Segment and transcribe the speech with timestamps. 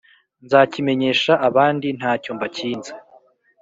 [0.45, 2.91] nzakimenyesha abandi nta cyo mbakinze,